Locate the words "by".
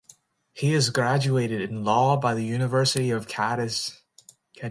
2.17-2.33